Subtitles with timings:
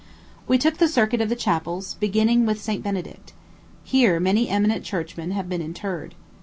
[0.47, 2.81] We took the circuit of the chapels, beginning with St.
[2.83, 3.33] Benedict.
[3.83, 6.15] Here many eminent churchmen have been interred.